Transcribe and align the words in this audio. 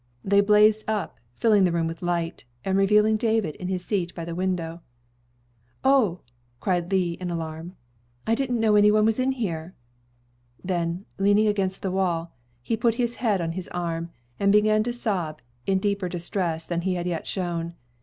They 0.25 0.41
blazed 0.41 0.83
up, 0.87 1.19
filling 1.35 1.63
the 1.63 1.71
room 1.71 1.85
with 1.85 2.01
light, 2.01 2.45
and 2.65 2.75
revealing 2.75 3.17
David 3.17 3.55
in 3.57 3.67
his 3.67 3.85
seat 3.85 4.15
by 4.15 4.25
the 4.25 4.33
window. 4.33 4.81
"O," 5.85 6.21
cried 6.59 6.91
Lee 6.91 7.19
in 7.21 7.29
alarm, 7.29 7.75
"I 8.25 8.33
didn't 8.33 8.59
know 8.59 8.75
any 8.75 8.89
one 8.89 9.05
was 9.05 9.19
in 9.19 9.33
here." 9.33 9.75
Then 10.63 11.05
leaning 11.19 11.45
against 11.45 11.83
the 11.83 11.91
wall, 11.91 12.33
he 12.63 12.75
put 12.75 12.95
his 12.95 13.17
head 13.17 13.41
on 13.41 13.51
his 13.51 13.67
arm, 13.67 14.09
and 14.39 14.51
began 14.51 14.81
to 14.85 14.91
sob 14.91 15.39
in 15.67 15.77
deeper 15.77 16.09
distress 16.09 16.65
than 16.65 16.81
he 16.81 16.95
had 16.95 17.05
yet 17.05 17.27
shown. 17.27 17.75